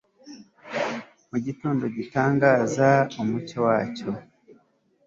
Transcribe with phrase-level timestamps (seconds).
[1.29, 2.89] Mugitondo gitangaza
[3.21, 4.09] umucyo wacyo